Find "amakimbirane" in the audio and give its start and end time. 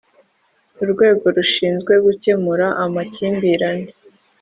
2.83-3.89